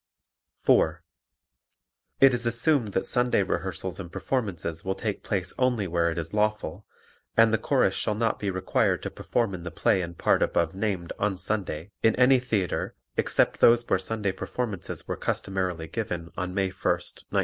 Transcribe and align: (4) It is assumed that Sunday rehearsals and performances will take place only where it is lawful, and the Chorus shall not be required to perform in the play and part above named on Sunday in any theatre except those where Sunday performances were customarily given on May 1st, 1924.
(4) 0.63 1.03
It 2.19 2.33
is 2.33 2.47
assumed 2.47 2.93
that 2.93 3.05
Sunday 3.05 3.43
rehearsals 3.43 3.99
and 3.99 4.11
performances 4.11 4.83
will 4.83 4.95
take 4.95 5.21
place 5.21 5.53
only 5.59 5.85
where 5.87 6.09
it 6.09 6.17
is 6.17 6.33
lawful, 6.33 6.87
and 7.37 7.53
the 7.53 7.59
Chorus 7.59 7.93
shall 7.93 8.15
not 8.15 8.39
be 8.39 8.49
required 8.49 9.03
to 9.03 9.11
perform 9.11 9.53
in 9.53 9.61
the 9.61 9.69
play 9.69 10.01
and 10.01 10.17
part 10.17 10.41
above 10.41 10.73
named 10.73 11.13
on 11.19 11.37
Sunday 11.37 11.91
in 12.01 12.15
any 12.15 12.39
theatre 12.39 12.95
except 13.15 13.59
those 13.59 13.87
where 13.87 13.99
Sunday 13.99 14.31
performances 14.31 15.07
were 15.07 15.15
customarily 15.15 15.87
given 15.87 16.31
on 16.35 16.51
May 16.55 16.69
1st, 16.69 17.25
1924. 17.29 17.39